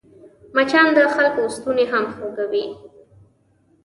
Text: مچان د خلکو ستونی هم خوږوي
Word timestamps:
مچان 0.55 0.87
د 0.97 0.99
خلکو 1.15 1.41
ستونی 1.55 1.85
هم 1.91 2.05
خوږوي 2.13 2.65